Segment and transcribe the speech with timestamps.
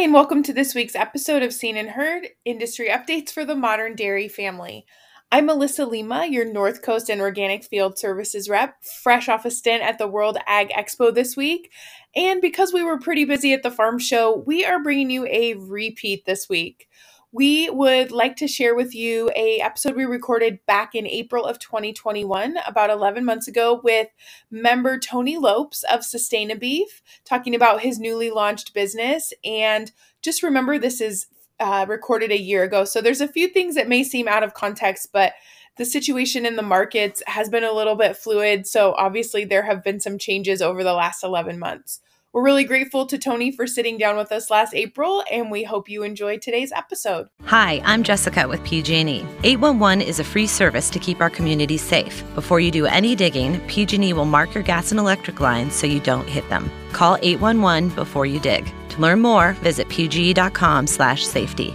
[0.00, 3.94] and welcome to this week's episode of Seen and Heard Industry Updates for the Modern
[3.94, 4.86] Dairy Family.
[5.30, 9.82] I'm Melissa Lema, your North Coast and Organic Field Services rep, fresh off a stint
[9.82, 11.70] at the World Ag Expo this week.
[12.16, 15.52] And because we were pretty busy at the farm show, we are bringing you a
[15.52, 16.88] repeat this week
[17.32, 21.60] we would like to share with you a episode we recorded back in April of
[21.60, 24.08] 2021, about 11 months ago, with
[24.50, 29.32] member Tony Lopes of Sustaina Beef, talking about his newly launched business.
[29.44, 29.92] And
[30.22, 31.26] just remember, this is
[31.60, 34.54] uh, recorded a year ago, so there's a few things that may seem out of
[34.54, 35.34] context, but
[35.76, 38.66] the situation in the markets has been a little bit fluid.
[38.66, 42.00] So obviously, there have been some changes over the last 11 months.
[42.32, 45.88] We're really grateful to Tony for sitting down with us last April, and we hope
[45.88, 47.26] you enjoyed today's episode.
[47.46, 49.26] Hi, I'm Jessica with PG&E.
[49.42, 52.22] 811 is a free service to keep our communities safe.
[52.36, 55.98] Before you do any digging, PG&E will mark your gas and electric lines so you
[55.98, 56.70] don't hit them.
[56.92, 58.72] Call 811 before you dig.
[58.90, 61.74] To learn more, visit pge.com/safety.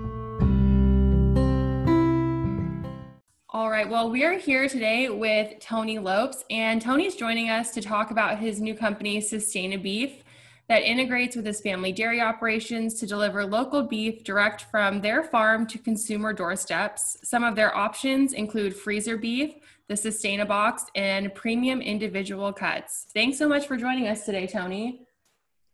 [3.81, 3.89] Right.
[3.89, 8.37] Well, we are here today with Tony Lopes, and Tony's joining us to talk about
[8.37, 10.23] his new company, Sustaina Beef,
[10.69, 15.65] that integrates with his family dairy operations to deliver local beef direct from their farm
[15.65, 17.17] to consumer doorsteps.
[17.23, 19.55] Some of their options include freezer beef,
[19.87, 23.07] the Sustaina box, and premium individual cuts.
[23.15, 25.07] Thanks so much for joining us today, Tony.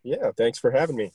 [0.04, 1.12] Yeah, thanks for having me.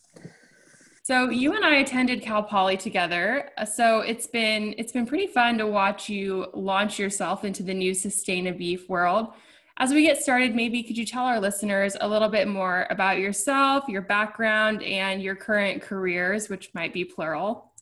[1.04, 3.50] So you and I attended Cal Poly together.
[3.58, 7.74] Uh, so it's been it's been pretty fun to watch you launch yourself into the
[7.74, 9.34] new Sustaina Beef world.
[9.78, 13.18] As we get started, maybe could you tell our listeners a little bit more about
[13.18, 17.72] yourself, your background, and your current careers, which might be plural?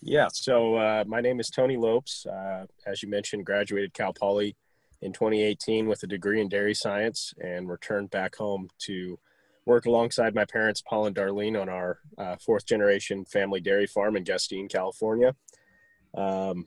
[0.00, 2.24] Yeah, so uh, my name is Tony Lopes.
[2.24, 4.54] Uh, as you mentioned, graduated Cal Poly
[5.02, 9.18] in 2018 with a degree in dairy science and returned back home to
[9.68, 14.16] work alongside my parents, Paul and Darlene, on our uh, fourth generation family dairy farm
[14.16, 15.36] in Gustine, California.
[16.16, 16.66] Um,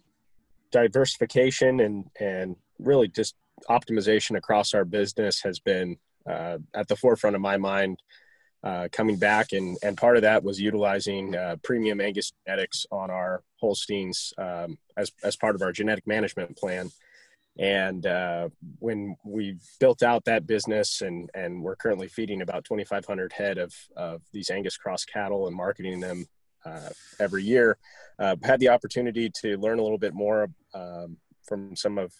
[0.71, 3.35] diversification and, and really just
[3.69, 5.97] optimization across our business has been
[6.29, 7.99] uh, at the forefront of my mind
[8.63, 9.51] uh, coming back.
[9.51, 14.77] And, and part of that was utilizing uh, premium Angus genetics on our Holsteins um,
[14.95, 16.91] as, as part of our genetic management plan.
[17.59, 23.33] And uh, when we built out that business, and and we're currently feeding about 2,500
[23.33, 26.25] head of of these Angus cross cattle and marketing them
[26.65, 27.77] uh, every year,
[28.19, 32.13] uh, had the opportunity to learn a little bit more um, from some of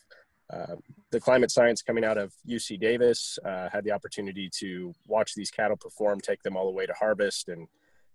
[0.51, 0.75] uh,
[1.11, 3.39] the climate science coming out of UC Davis.
[3.45, 6.93] Uh, had the opportunity to watch these cattle perform, take them all the way to
[6.93, 7.67] harvest, and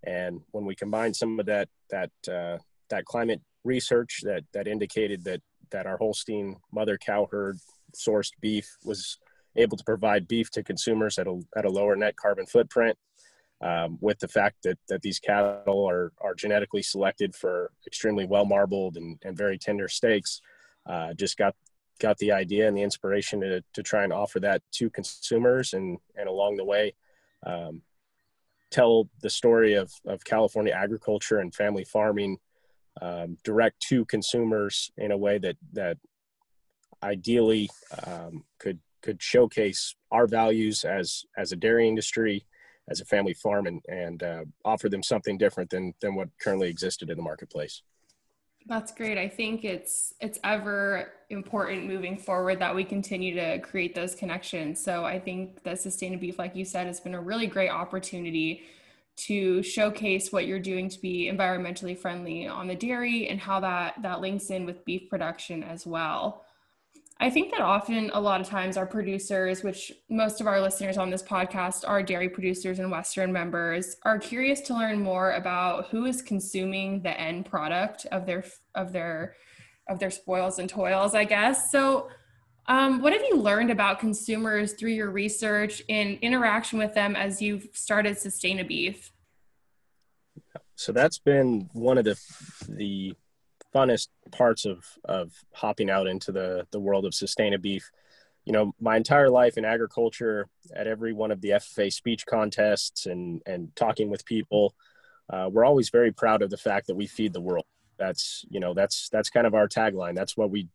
[0.05, 2.59] and when we combined some of that that uh,
[2.91, 5.41] that climate research that that indicated that
[5.71, 7.59] that our Holstein mother cow herd
[7.95, 9.19] sourced beef was
[9.57, 12.97] able to provide beef to consumers at a, at a lower net carbon footprint.
[13.63, 18.45] Um, with the fact that, that these cattle are, are genetically selected for extremely well
[18.45, 20.43] marbled and, and very tender steaks,
[20.85, 21.55] uh, just got
[21.99, 25.99] got the idea and the inspiration to, to try and offer that to consumers and,
[26.15, 26.95] and along the way
[27.47, 27.81] um,
[28.71, 32.37] tell the story of, of California agriculture and family farming
[33.03, 35.99] um, direct to consumers in a way that that
[37.03, 37.69] ideally
[38.07, 42.45] um, could could showcase our values as as a dairy industry,
[42.89, 46.69] as a family farm, and and uh, offer them something different than than what currently
[46.69, 47.83] existed in the marketplace.
[48.69, 49.17] That's great.
[49.17, 54.83] I think it's it's ever important moving forward that we continue to create those connections.
[54.83, 58.65] So I think that Sustaina Beef, like you said, has been a really great opportunity
[59.17, 63.95] to showcase what you're doing to be environmentally friendly on the dairy and how that
[64.03, 66.45] that links in with beef production as well.
[67.19, 70.99] I think that often a lot of times our producers, which most of our listeners
[70.99, 75.87] on this podcast are dairy producers and Western members, are curious to learn more about
[75.89, 79.35] who is consuming the end product of their of their
[79.89, 81.71] of their spoils and toils, I guess.
[81.73, 82.11] So
[82.69, 87.41] um, what have you learned about consumers through your research and interaction with them as
[87.41, 89.13] you've started Sustaina Beef?
[90.75, 92.21] So that's been one of the
[92.69, 93.15] the
[93.75, 97.91] funnest parts of of hopping out into the the world of Sustaina Beef.
[98.45, 103.07] you know, my entire life in agriculture, at every one of the FFA speech contests
[103.07, 104.75] and and talking with people,
[105.31, 107.65] uh, we're always very proud of the fact that we feed the world.
[107.99, 110.15] That's you know that's that's kind of our tagline.
[110.15, 110.69] That's what we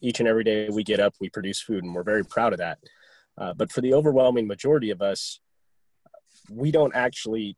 [0.00, 2.58] each and every day we get up, we produce food, and we're very proud of
[2.58, 2.78] that.
[3.36, 5.40] Uh, but for the overwhelming majority of us,
[6.50, 7.56] we don't actually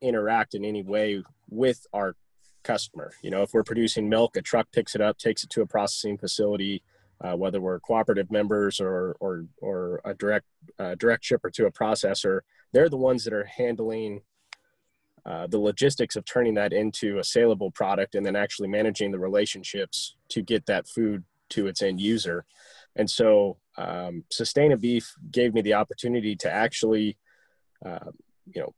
[0.00, 2.16] interact in any way with our
[2.64, 3.12] customer.
[3.22, 5.66] You know, if we're producing milk, a truck picks it up, takes it to a
[5.66, 6.82] processing facility
[7.22, 10.46] uh, whether we're cooperative members or or or a direct
[10.78, 12.40] uh, direct shipper to a processor,
[12.72, 14.20] they're the ones that are handling
[15.24, 19.18] uh, the logistics of turning that into a saleable product and then actually managing the
[19.18, 22.44] relationships to get that food to its end user.
[22.96, 27.16] And so, um, Sustaina Beef gave me the opportunity to actually,
[27.84, 28.10] uh,
[28.52, 28.74] you know,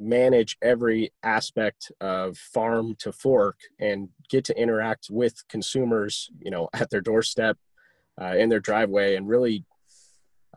[0.00, 6.68] manage every aspect of farm to fork and get to interact with consumers you know
[6.72, 7.56] at their doorstep
[8.20, 9.64] uh, in their driveway and really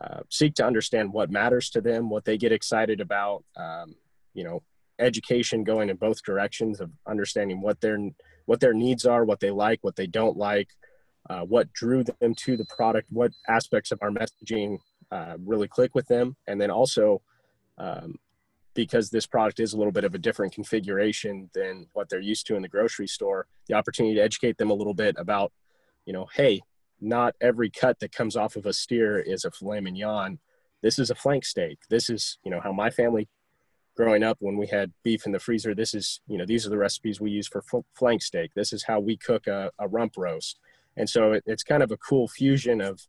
[0.00, 3.96] uh, seek to understand what matters to them what they get excited about um,
[4.34, 4.62] you know
[4.98, 7.98] education going in both directions of understanding what their
[8.46, 10.68] what their needs are what they like what they don't like
[11.30, 14.78] uh, what drew them to the product what aspects of our messaging
[15.12, 16.34] uh, really click with them.
[16.46, 17.20] And then also
[17.76, 18.16] um,
[18.74, 22.46] because this product is a little bit of a different configuration than what they're used
[22.46, 25.52] to in the grocery store the opportunity to educate them a little bit about
[26.06, 26.62] you know hey
[26.98, 30.38] not every cut that comes off of a steer is a filet mignon.
[30.82, 31.78] This is a flank steak.
[31.90, 33.28] This is you know how my family
[33.96, 36.70] growing up when we had beef in the freezer this is you know these are
[36.70, 37.62] the recipes we use for
[37.94, 38.50] flank steak.
[38.54, 40.58] This is how we cook a, a rump roast.
[40.96, 43.00] And so it, it's kind of a cool fusion of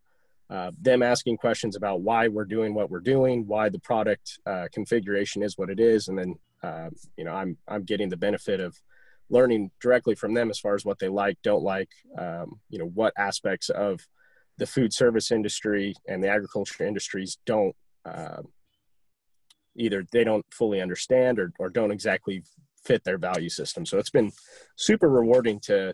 [0.49, 4.67] uh, them asking questions about why we're doing what we're doing, why the product uh,
[4.71, 8.59] configuration is what it is, and then uh, you know I'm I'm getting the benefit
[8.59, 8.77] of
[9.29, 11.89] learning directly from them as far as what they like, don't like,
[12.19, 14.05] um, you know what aspects of
[14.57, 17.75] the food service industry and the agriculture industries don't
[18.05, 18.49] um,
[19.75, 22.43] either they don't fully understand or, or don't exactly
[22.85, 23.85] fit their value system.
[23.85, 24.31] So it's been
[24.75, 25.93] super rewarding to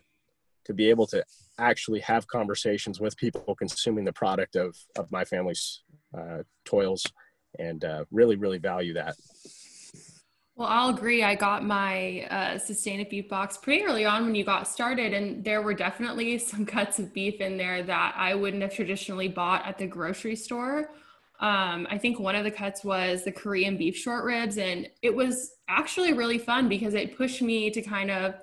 [0.66, 1.24] to be able to
[1.58, 5.82] actually have conversations with people consuming the product of of my family's
[6.16, 7.04] uh, toils
[7.58, 9.16] and uh, really really value that.
[10.56, 11.22] Well i'll agree.
[11.22, 15.42] I got my uh, Sustaina beef box pretty early on when you got started and
[15.42, 19.66] there were definitely some cuts of beef in there that i wouldn't have traditionally bought
[19.66, 20.90] at the grocery store
[21.40, 25.14] um, I think one of the cuts was the Korean beef short ribs, and it
[25.14, 28.34] was actually really fun because it pushed me to kind of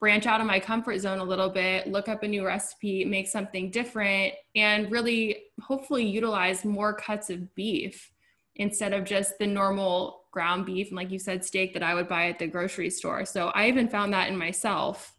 [0.00, 3.28] branch out of my comfort zone a little bit, look up a new recipe, make
[3.28, 8.12] something different, and really hopefully utilize more cuts of beef
[8.56, 12.08] instead of just the normal ground beef and, like you said, steak that I would
[12.08, 13.24] buy at the grocery store.
[13.24, 15.14] So I even found that in myself.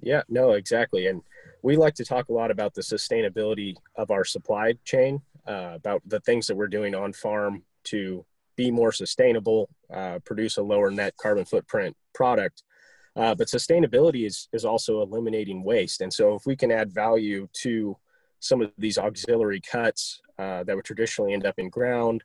[0.00, 1.06] Yeah, no, exactly.
[1.06, 1.22] And
[1.62, 6.02] we like to talk a lot about the sustainability of our supply chain, uh, about
[6.06, 8.24] the things that we're doing on farm to
[8.56, 12.62] be more sustainable, uh, produce a lower net carbon footprint product
[13.14, 16.00] uh, but sustainability is, is also eliminating waste.
[16.00, 17.96] And so if we can add value to
[18.40, 22.24] some of these auxiliary cuts uh, that would traditionally end up in ground,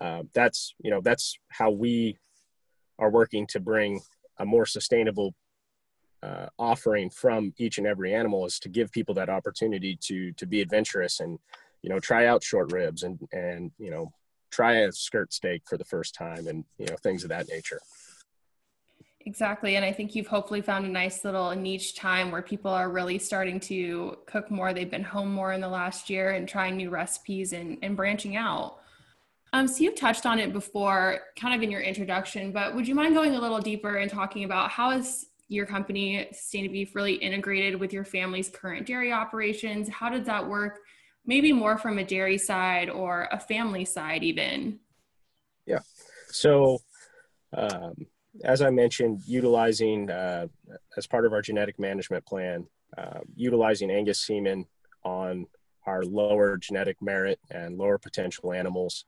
[0.00, 2.16] uh, that's, you know, that's how we
[2.98, 4.00] are working to bring
[4.38, 5.34] a more sustainable
[6.22, 10.46] uh, offering from each and every animal is to give people that opportunity to, to
[10.46, 11.38] be adventurous and,
[11.82, 14.12] you know, try out short ribs and, and, you know,
[14.50, 17.80] try a skirt steak for the first time and, you know, things of that nature.
[19.26, 19.76] Exactly.
[19.76, 23.18] And I think you've hopefully found a nice little niche time where people are really
[23.18, 24.72] starting to cook more.
[24.72, 28.36] They've been home more in the last year and trying new recipes and, and branching
[28.36, 28.78] out.
[29.52, 32.94] Um, so you've touched on it before, kind of in your introduction, but would you
[32.94, 37.14] mind going a little deeper and talking about how is your company, Sustaina Beef, really
[37.14, 39.88] integrated with your family's current dairy operations?
[39.88, 40.80] How did that work?
[41.28, 44.80] Maybe more from a dairy side or a family side, even.
[45.66, 45.80] Yeah.
[46.30, 46.78] So,
[47.54, 48.06] um,
[48.44, 50.46] as I mentioned, utilizing uh,
[50.96, 52.66] as part of our genetic management plan,
[52.96, 54.64] uh, utilizing Angus semen
[55.04, 55.46] on
[55.86, 59.04] our lower genetic merit and lower potential animals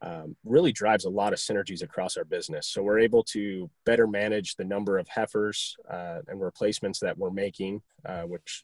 [0.00, 2.68] um, really drives a lot of synergies across our business.
[2.68, 7.30] So we're able to better manage the number of heifers uh, and replacements that we're
[7.30, 8.62] making, uh, which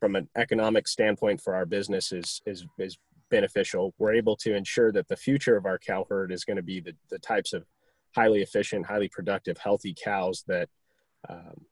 [0.00, 2.98] from an economic standpoint for our business is, is, is
[3.30, 3.94] beneficial.
[3.98, 6.80] We're able to ensure that the future of our cow herd is going to be
[6.80, 7.64] the, the types of
[8.14, 10.68] highly efficient, highly productive, healthy cows that
[11.28, 11.64] um,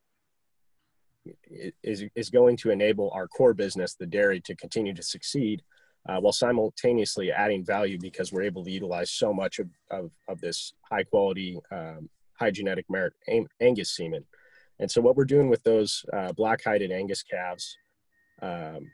[1.82, 5.62] is, is going to enable our core business, the dairy, to continue to succeed
[6.08, 10.40] uh, while simultaneously adding value because we're able to utilize so much of, of, of
[10.40, 13.14] this high quality, um, high genetic merit
[13.60, 14.24] Angus semen.
[14.80, 17.78] And so what we're doing with those uh, black hided Angus calves,
[18.42, 18.90] um,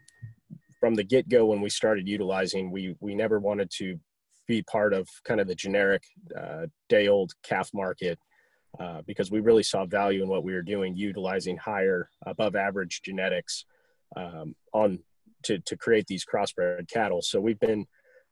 [0.79, 3.99] from the get go when we started utilizing, we we never wanted to
[4.47, 6.03] be part of kind of the generic
[6.37, 8.19] uh, day old calf market
[8.79, 13.03] uh, because we really saw value in what we were doing, utilizing higher, above average
[13.03, 13.65] genetics
[14.17, 14.99] um, on
[15.43, 17.23] to, to create these crossbred cattle.
[17.23, 17.87] So we've been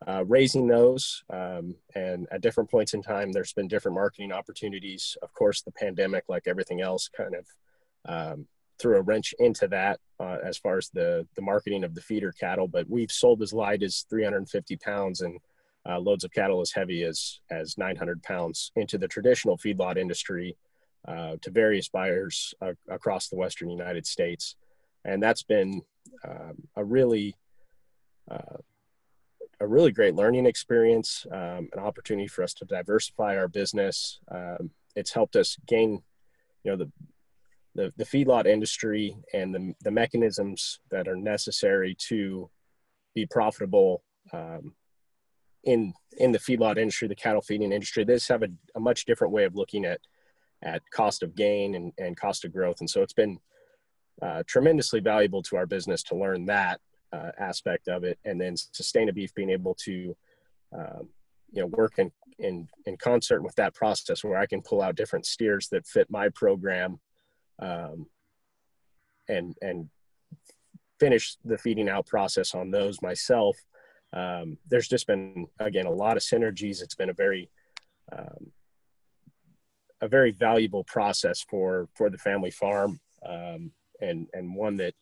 [0.07, 5.17] uh, raising those, um, and at different points in time, there's been different marketing opportunities.
[5.23, 7.47] Of course, the pandemic, like everything else, kind of
[8.09, 8.47] um,
[8.78, 12.32] threw a wrench into that uh, as far as the the marketing of the feeder
[12.32, 12.68] cattle.
[12.68, 15.38] But we've sold as light as 350 pounds and
[15.88, 20.56] uh, loads of cattle as heavy as as 900 pounds into the traditional feedlot industry
[21.06, 22.54] uh, to various buyers
[22.90, 24.56] across the western United States,
[25.04, 25.82] and that's been
[26.28, 27.35] um, a really
[28.30, 28.58] uh,
[29.61, 34.20] a really great learning experience, um, an opportunity for us to diversify our business.
[34.30, 36.02] Um, it's helped us gain,
[36.62, 36.90] you know, the
[37.75, 42.51] the, the feedlot industry and the, the mechanisms that are necessary to
[43.15, 44.75] be profitable um,
[45.65, 49.05] in in the feedlot industry, the cattle feeding industry, they just have a, a, much
[49.05, 50.01] different way of looking at
[50.63, 52.77] at cost of gain and, and cost of growth.
[52.81, 53.39] And so it's been
[54.21, 56.81] uh, tremendously valuable to our business to learn that
[57.13, 58.19] uh, aspect of it.
[58.25, 60.17] And then Sustaina Beef being able to,
[60.77, 61.09] um,
[61.53, 64.97] you know, work in, in, in concert with that process where I can pull out
[64.97, 66.99] different steers that fit my program
[67.61, 68.07] um,
[69.29, 69.88] and, and
[70.99, 73.57] finish the feeding out process on those myself
[74.12, 76.83] um, there's just been again a lot of synergies.
[76.83, 77.50] It's been a very
[78.11, 78.53] um,
[80.00, 84.95] a very valuable process for for the family farm um, and and one that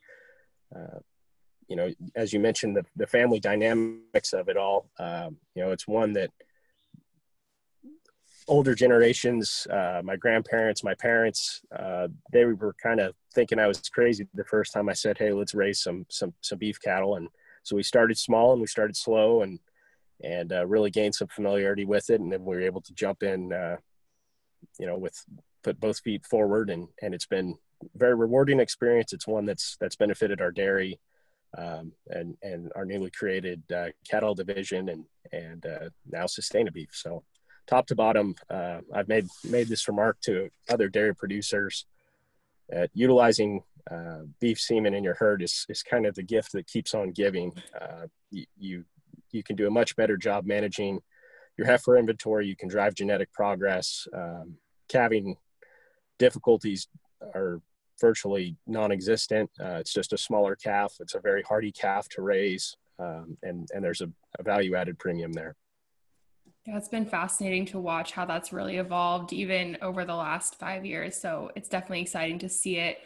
[0.75, 0.99] uh,
[1.69, 5.71] you know as you mentioned the, the family dynamics of it all um, you know
[5.71, 6.31] it's one that
[8.49, 13.81] older generations uh, my grandparents my parents uh, they were kind of thinking i was
[13.89, 17.29] crazy the first time i said hey let's raise some some some beef cattle and
[17.65, 19.59] so we started small and we started slow and
[20.23, 23.23] and uh, really gained some familiarity with it, and then we were able to jump
[23.23, 23.77] in, uh,
[24.79, 25.15] you know, with
[25.63, 27.57] put both feet forward, and and it's been
[27.95, 29.13] very rewarding experience.
[29.13, 30.99] It's one that's that's benefited our dairy.
[31.57, 36.91] Um, and and our newly created uh, cattle division and and uh, now Sustaina Beef.
[36.93, 37.25] So
[37.67, 41.87] top to bottom, uh, I've made made this remark to other dairy producers
[42.69, 46.67] that utilizing uh, beef semen in your herd is, is kind of the gift that
[46.67, 47.53] keeps on giving.
[47.81, 48.85] Uh, you,
[49.31, 51.01] you, can do a much better job managing
[51.57, 52.47] your heifer inventory.
[52.47, 54.09] You can drive genetic progress.
[54.13, 54.57] Um,
[54.89, 55.37] calving
[56.19, 56.89] difficulties
[57.35, 57.61] are
[58.01, 59.51] virtually non-existent.
[59.61, 60.95] Uh, it's just a smaller calf.
[61.01, 65.33] It's a very hardy calf to raise, um, and and there's a, a value-added premium
[65.33, 65.55] there.
[66.67, 70.85] Yeah, it's been fascinating to watch how that's really evolved even over the last five
[70.85, 71.17] years.
[71.17, 72.99] So it's definitely exciting to see it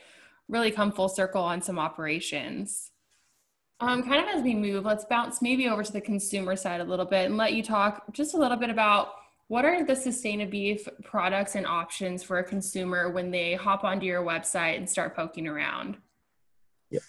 [0.48, 2.90] really come full circle on some operations.
[3.80, 6.84] Um, kind of as we move, let's bounce maybe over to the consumer side a
[6.84, 9.12] little bit and let you talk just a little bit about
[9.48, 14.06] what are the Sustaina Beef products and options for a consumer when they hop onto
[14.06, 15.98] your website and start poking around?
[16.90, 17.02] Yep.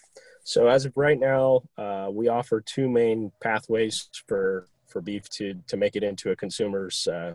[0.44, 5.56] So as of right now, uh, we offer two main pathways for for beef to
[5.68, 7.34] to make it into a consumer's uh,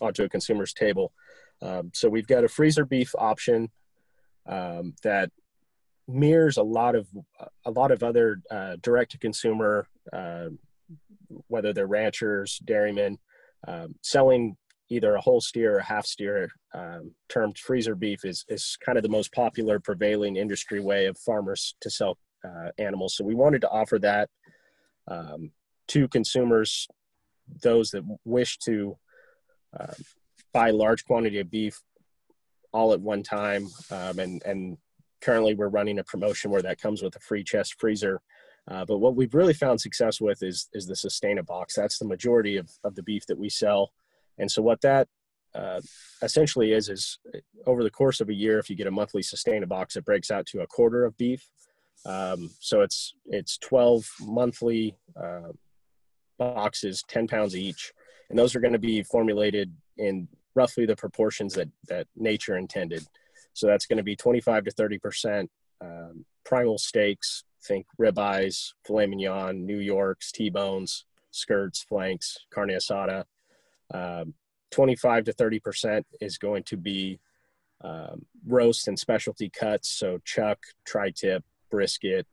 [0.00, 1.12] onto a consumer's table.
[1.62, 3.70] Um, so we've got a freezer beef option
[4.46, 5.30] um, that
[6.08, 7.08] mirrors a lot of
[7.64, 10.48] a lot of other uh, direct to consumer, uh,
[11.48, 13.18] whether they're ranchers, dairymen,
[13.66, 14.56] um, selling
[14.88, 16.48] either a whole steer or a half steer.
[16.74, 21.18] Um, termed freezer beef is is kind of the most popular prevailing industry way of
[21.18, 23.16] farmers to sell uh, animals.
[23.16, 24.28] So we wanted to offer that
[25.08, 25.50] um,
[25.88, 26.88] to consumers,
[27.62, 28.96] those that wish to
[29.78, 29.94] uh,
[30.52, 31.80] buy large quantity of beef
[32.72, 33.68] all at one time.
[33.90, 34.78] Um, and, and
[35.20, 38.20] currently we're running a promotion where that comes with a free chest freezer.
[38.68, 41.74] Uh, but what we've really found success with is, is the Sustaina box.
[41.74, 43.92] That's the majority of, of the beef that we sell.
[44.38, 45.08] And so what that
[45.54, 45.80] uh,
[46.22, 47.18] essentially is, is
[47.66, 50.30] over the course of a year, if you get a monthly Sustaina box, it breaks
[50.30, 51.48] out to a quarter of beef.
[52.04, 55.52] Um, so it's, it's 12 monthly uh,
[56.38, 57.92] boxes, 10 pounds each.
[58.30, 63.04] And those are going to be formulated in roughly the proportions that that nature intended.
[63.52, 65.50] So that's going to be 25 to 30 percent
[65.80, 67.44] um, primal steaks.
[67.64, 73.24] Think ribeyes, filet mignon, New Yorks, T-bones, skirts, flanks, carne asada.
[73.92, 74.34] Um,
[74.72, 77.20] 25 to 30 percent is going to be
[77.82, 79.88] um, roast and specialty cuts.
[79.90, 82.26] So chuck, tri-tip, brisket,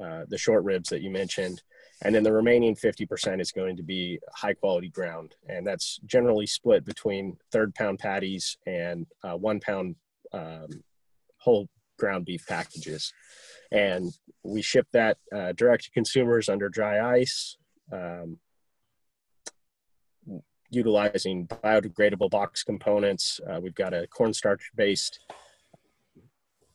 [0.00, 1.62] uh, the short ribs that you mentioned,
[2.02, 6.46] and then the remaining 50% is going to be high quality ground and that's generally
[6.46, 9.96] split between third pound patties and uh, one pound
[10.32, 10.68] um,
[11.38, 11.68] whole
[11.98, 13.12] ground beef packages.
[13.70, 17.56] And we ship that uh, direct to consumers under dry ice,
[17.92, 18.38] um,
[20.70, 23.40] utilizing biodegradable box components.
[23.48, 25.20] Uh, we've got a cornstarch based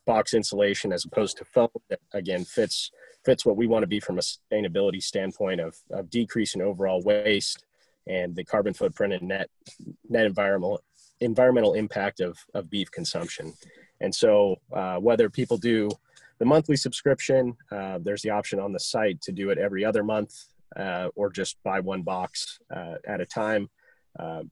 [0.06, 2.92] box insulation as opposed to foam that again fits
[3.28, 7.66] fits what we want to be from a sustainability standpoint of, of decreasing overall waste
[8.08, 9.50] and the carbon footprint and net
[10.10, 10.82] net environmental
[11.20, 13.54] environmental impact of, of beef consumption.
[14.00, 15.90] And so uh, whether people do
[16.40, 20.04] the monthly subscription, uh, there's the option on the site to do it every other
[20.04, 20.34] month
[20.84, 23.70] uh, or just buy one box uh, at a time.
[24.18, 24.44] Uh,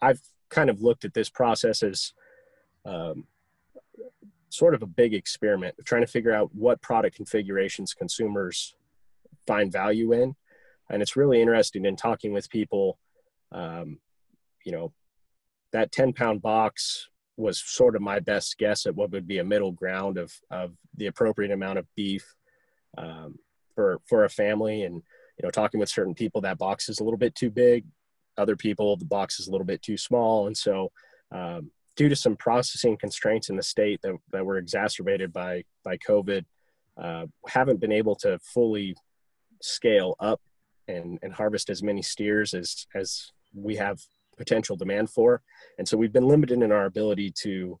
[0.00, 2.12] I've kind of looked at this process as
[2.84, 3.26] um,
[4.54, 8.74] sort of a big experiment, trying to figure out what product configurations consumers
[9.46, 10.34] find value in.
[10.90, 12.98] And it's really interesting in talking with people.
[13.52, 13.98] Um,
[14.64, 14.92] you know,
[15.72, 19.44] that 10 pound box was sort of my best guess at what would be a
[19.44, 22.34] middle ground of, of the appropriate amount of beef
[22.96, 23.38] um,
[23.74, 24.84] for, for a family.
[24.84, 27.84] And, you know, talking with certain people, that box is a little bit too big.
[28.36, 30.46] Other people, the box is a little bit too small.
[30.46, 30.92] And so,
[31.32, 35.96] um, due to some processing constraints in the state that, that were exacerbated by, by
[35.98, 36.44] COVID,
[37.00, 38.94] uh, haven't been able to fully
[39.62, 40.40] scale up
[40.88, 44.00] and, and harvest as many steers as, as we have
[44.36, 45.42] potential demand for.
[45.78, 47.78] And so we've been limited in our ability to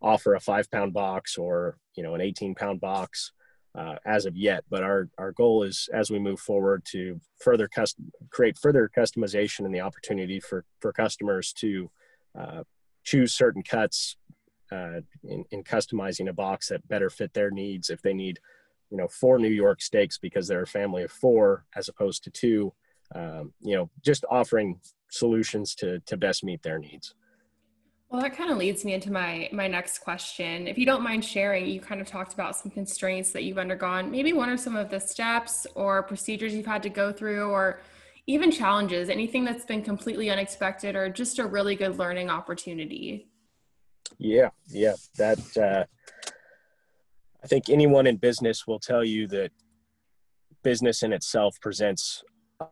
[0.00, 3.32] offer a five pound box or, you know, an 18 pound box
[3.74, 4.64] uh, as of yet.
[4.68, 9.64] But our, our goal is as we move forward to further custom, create further customization
[9.64, 11.90] and the opportunity for, for customers to
[12.38, 12.62] uh,
[13.04, 14.16] choose certain cuts
[14.70, 17.90] uh, in, in customizing a box that better fit their needs.
[17.90, 18.40] If they need,
[18.90, 22.30] you know, four New York steaks because they're a family of four as opposed to
[22.30, 22.72] two,
[23.14, 24.80] um, you know, just offering
[25.10, 27.14] solutions to to best meet their needs.
[28.08, 30.66] Well, that kind of leads me into my my next question.
[30.68, 34.10] If you don't mind sharing, you kind of talked about some constraints that you've undergone.
[34.10, 37.80] Maybe what are some of the steps or procedures you've had to go through or
[38.26, 43.28] even challenges, anything that's been completely unexpected or just a really good learning opportunity?
[44.18, 45.84] Yeah, yeah, that uh
[47.42, 49.50] I think anyone in business will tell you that
[50.62, 52.22] business in itself presents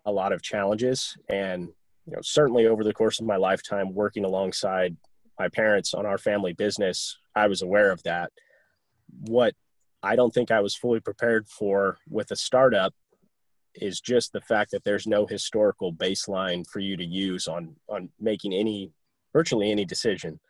[0.07, 1.69] a lot of challenges and
[2.07, 4.97] you know certainly over the course of my lifetime working alongside
[5.39, 8.31] my parents on our family business i was aware of that
[9.23, 9.55] what
[10.05, 12.95] i don't think i was fully prepared for with a startup
[13.75, 18.09] is just the fact that there's no historical baseline for you to use on on
[18.21, 18.91] making any
[19.33, 20.41] virtually any decision.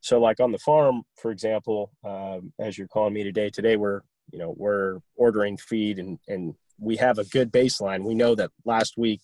[0.00, 4.02] So like on the farm for example um, as you're calling me today today we're
[4.32, 8.04] you know we're ordering feed and and we have a good baseline.
[8.04, 9.20] We know that last week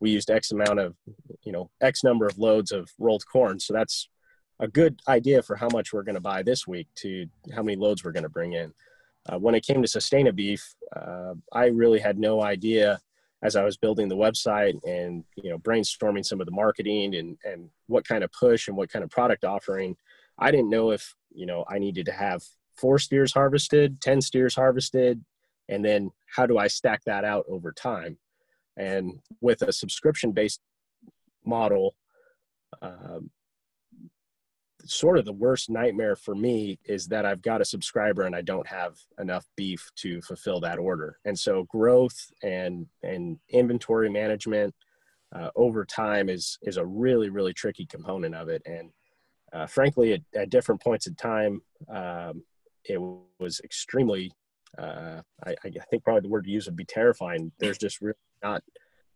[0.00, 0.94] we used x amount of
[1.42, 3.60] you know x number of loads of rolled corn.
[3.60, 4.08] So that's
[4.58, 7.76] a good idea for how much we're going to buy this week to how many
[7.76, 8.72] loads we're going to bring in
[9.28, 12.98] uh, when it came to Sustaina beef uh, i really had no idea
[13.42, 17.36] as i was building the website and you know brainstorming some of the marketing and
[17.44, 19.96] and what kind of push and what kind of product offering
[20.38, 22.42] i didn't know if you know i needed to have
[22.76, 25.22] four steers harvested 10 steers harvested
[25.70, 28.18] and then how do i stack that out over time?
[28.76, 30.60] And with a subscription based
[31.44, 31.94] model,
[32.82, 33.30] um,
[34.84, 38.42] sort of the worst nightmare for me is that I've got a subscriber and I
[38.42, 41.18] don't have enough beef to fulfill that order.
[41.24, 44.74] And so growth and and inventory management
[45.34, 48.62] uh, over time is is a really really tricky component of it.
[48.66, 48.90] And
[49.52, 52.44] uh, frankly, at, at, different points in time, um,
[52.84, 53.00] it
[53.38, 54.32] was extremely.
[54.78, 57.50] Uh, I, I, think probably the word to use would be terrifying.
[57.58, 58.62] There's just really not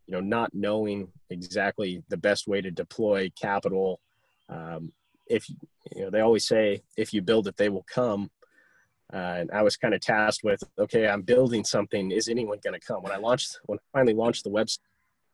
[0.07, 4.01] you know not knowing exactly the best way to deploy capital
[4.49, 4.93] um,
[5.27, 8.31] if you know they always say if you build it they will come.
[9.13, 12.11] Uh, and i was kind of tasked with okay i'm building something.
[12.11, 13.03] Is anyone going to come?
[13.03, 14.79] When i launched when i finally launched the website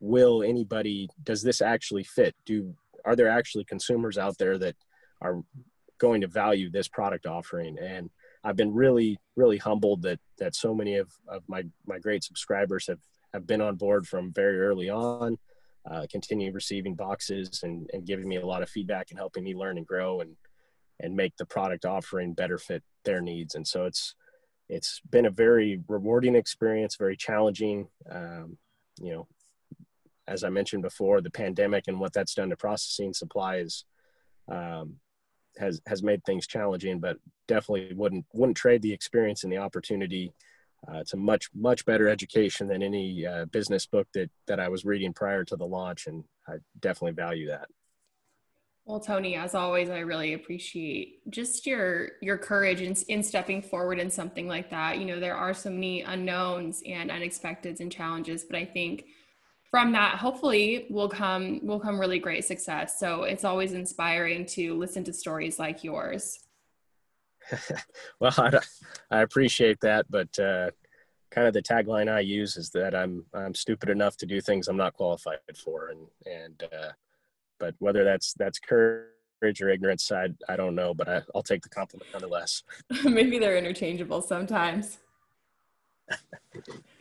[0.01, 2.35] will anybody does this actually fit?
[2.45, 2.75] Do
[3.05, 4.75] are there actually consumers out there that
[5.23, 5.43] are
[5.99, 7.79] going to value this product offering?
[7.79, 8.11] And
[8.43, 12.87] i've been really really humbled that that so many of, of my my great subscribers
[12.87, 13.01] have
[13.35, 15.39] have been on board from very early on,
[15.91, 19.55] uh, continue receiving boxes and, and giving me a lot of feedback and helping me
[19.55, 20.37] learn and grow and
[21.03, 23.55] and make the product offering better fit their needs.
[23.55, 24.15] And so it's
[24.69, 27.89] it's been a very rewarding experience, very challenging.
[28.09, 28.57] Um,
[29.01, 29.27] you know,
[30.29, 33.85] as I mentioned before, the pandemic and what that's done to processing supplies
[34.49, 34.97] um,
[35.59, 37.17] has has made things challenging, but
[37.49, 40.33] definitely wouldn't wouldn't trade the experience and the opportunity
[40.89, 44.69] uh, it's a much much better education than any uh, business book that that I
[44.69, 47.69] was reading prior to the launch, and I definitely value that.
[48.87, 53.99] Well, Tony, as always, I really appreciate just your your courage in, in stepping forward
[54.01, 54.99] in something like that.
[54.99, 59.05] You know, there are so many unknowns and unexpecteds and challenges, but I think
[59.71, 62.99] from that, hopefully, will come will come really great success.
[62.99, 66.41] So it's always inspiring to listen to stories like yours.
[68.21, 68.59] well, I,
[69.11, 70.71] I, appreciate that, but uh,
[71.31, 74.69] kind of the tagline I use is that I'm I'm stupid enough to do things
[74.69, 76.91] I'm not qualified for, and and uh,
[77.59, 81.63] but whether that's that's courage or ignorance, I I don't know, but I, I'll take
[81.63, 82.63] the compliment nonetheless.
[83.05, 84.99] Maybe they're interchangeable sometimes.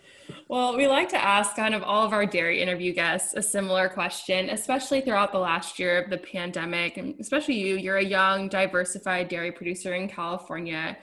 [0.49, 3.87] well, we like to ask kind of all of our dairy interview guests a similar
[3.87, 7.77] question, especially throughout the last year of the pandemic, and especially you.
[7.77, 10.97] You're a young, diversified dairy producer in California.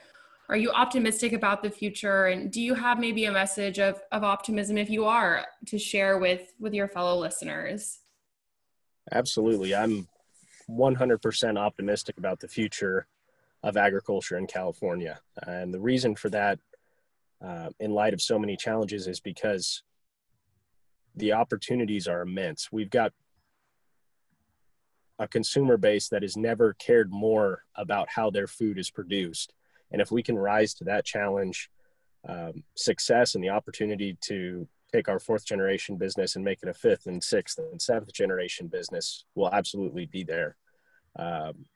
[0.48, 2.26] Are you optimistic about the future?
[2.26, 6.18] And do you have maybe a message of, of optimism, if you are, to share
[6.18, 8.00] with with your fellow listeners?
[9.12, 9.76] Absolutely.
[9.76, 10.08] I'm
[10.68, 13.06] 100% optimistic about the future
[13.62, 15.20] of agriculture in California.
[15.46, 16.58] And the reason for that,
[17.44, 19.82] uh, in light of so many challenges, is because
[21.14, 22.70] the opportunities are immense.
[22.70, 23.12] We've got
[25.18, 29.54] a consumer base that has never cared more about how their food is produced.
[29.90, 31.70] And if we can rise to that challenge,
[32.28, 36.74] um, success and the opportunity to take our fourth generation business and make it a
[36.74, 40.56] fifth and sixth and seventh generation business will absolutely be there.
[41.18, 41.66] Um,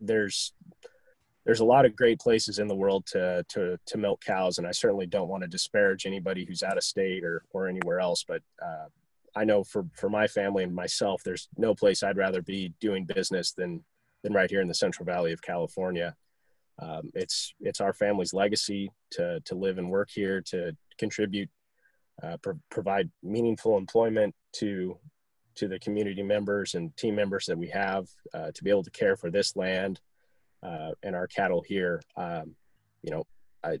[0.00, 0.52] there's
[1.44, 4.66] there's a lot of great places in the world to to to milk cows, and
[4.66, 8.24] I certainly don't want to disparage anybody who's out of state or or anywhere else.
[8.26, 8.86] But uh,
[9.34, 13.04] I know for for my family and myself, there's no place I'd rather be doing
[13.04, 13.84] business than
[14.22, 16.14] than right here in the Central Valley of California.
[16.78, 21.50] Um, it's it's our family's legacy to to live and work here, to contribute
[22.22, 24.98] uh, pro- provide meaningful employment to
[25.54, 28.90] to the community members and team members that we have uh, to be able to
[28.90, 30.00] care for this land
[30.62, 32.00] uh, and our cattle here.
[32.16, 32.54] Um,
[33.02, 33.24] you know,
[33.64, 33.78] I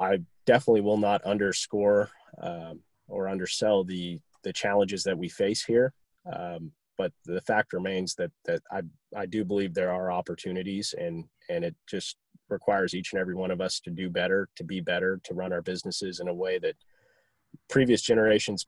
[0.00, 2.10] I definitely will not underscore
[2.40, 5.92] um, or undersell the the challenges that we face here.
[6.32, 8.82] Um, but the fact remains that that I
[9.16, 12.16] I do believe there are opportunities and and it just
[12.48, 15.52] requires each and every one of us to do better, to be better, to run
[15.52, 16.74] our businesses in a way that
[17.68, 18.66] previous generations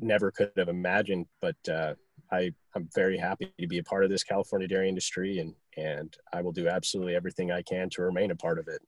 [0.00, 1.26] never could have imagined.
[1.40, 1.94] But uh,
[2.32, 6.16] I, I'm very happy to be a part of this California dairy industry, and and
[6.32, 8.80] I will do absolutely everything I can to remain a part of it.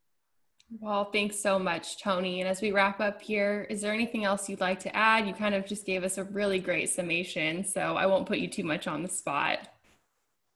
[0.81, 2.41] Well, thanks so much, Tony.
[2.41, 5.27] And as we wrap up here, is there anything else you'd like to add?
[5.27, 8.49] You kind of just gave us a really great summation, so I won't put you
[8.49, 9.69] too much on the spot.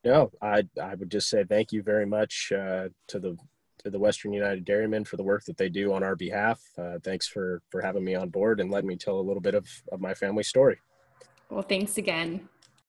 [0.05, 3.37] No, I I would just say thank you very much uh, to the
[3.83, 6.61] to the Western United Dairymen for the work that they do on our behalf.
[6.79, 9.55] Uh, thanks for for having me on board and letting me tell a little bit
[9.55, 10.79] of, of my family story.
[11.51, 12.49] Well, thanks again.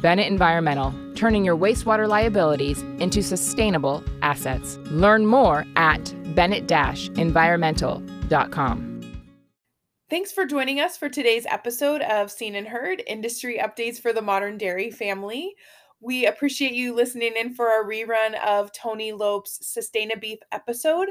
[0.00, 4.78] Bennett Environmental, turning your wastewater liabilities into sustainable assets.
[4.90, 8.92] Learn more at bennett-environmental.com.
[10.08, 14.22] Thanks for joining us for today's episode of Seen and Heard Industry Updates for the
[14.22, 15.56] Modern Dairy Family.
[16.00, 21.08] We appreciate you listening in for our rerun of Tony Lopes' Sustaina Beef episode.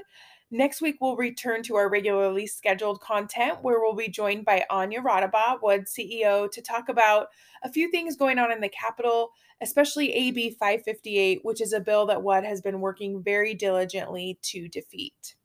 [0.56, 5.04] Next week, we'll return to our regularly scheduled content where we'll be joined by Anja
[5.04, 7.28] Raudabaugh, WUD CEO, to talk about
[7.62, 12.06] a few things going on in the Capitol, especially AB 558, which is a bill
[12.06, 15.36] that WUD has been working very diligently to defeat.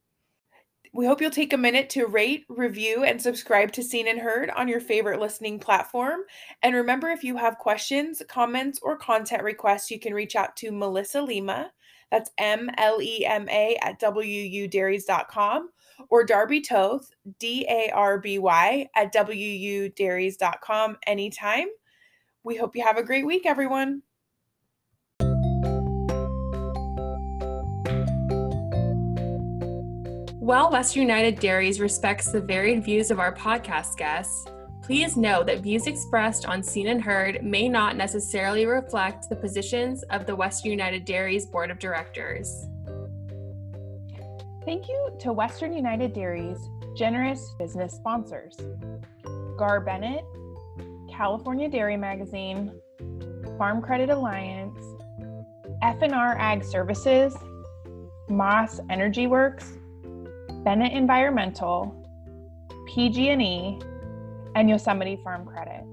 [0.93, 4.49] We hope you'll take a minute to rate, review, and subscribe to Seen and Heard
[4.51, 6.21] on your favorite listening platform.
[6.63, 10.71] And remember, if you have questions, comments, or content requests, you can reach out to
[10.71, 11.71] Melissa Lema
[12.11, 15.69] that's M L E M A at WUDairies.com
[16.09, 21.67] or Darby Toth, D A R B Y, at WUDairies.com anytime.
[22.43, 24.03] We hope you have a great week, everyone.
[30.39, 34.47] While Western United Dairies respects the varied views of our podcast guests,
[34.81, 40.01] Please know that views expressed on Seen and Heard may not necessarily reflect the positions
[40.09, 42.65] of the Western United Dairies Board of Directors.
[44.65, 46.57] Thank you to Western United Dairies'
[46.97, 48.57] generous business sponsors
[49.57, 50.25] Gar Bennett,
[51.11, 52.73] California Dairy Magazine,
[53.57, 54.77] Farm Credit Alliance,
[55.83, 57.35] F&R Ag Services,
[58.29, 59.73] Moss Energy Works,
[60.63, 61.95] Bennett Environmental,
[62.87, 63.79] PG&E,
[64.55, 65.83] and Yosemite Farm Credit.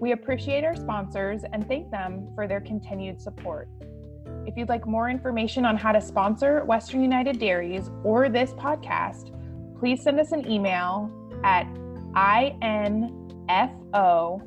[0.00, 3.68] We appreciate our sponsors and thank them for their continued support.
[4.46, 9.32] If you'd like more information on how to sponsor Western United Dairies or this podcast,
[9.78, 11.10] please send us an email
[11.44, 11.66] at
[12.16, 14.42] info